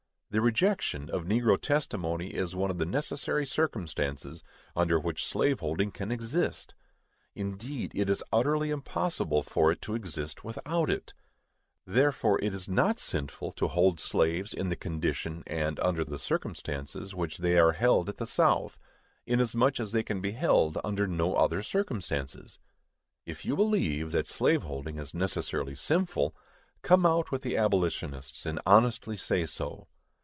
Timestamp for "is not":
12.53-12.97